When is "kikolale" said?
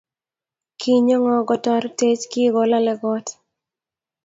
2.31-2.93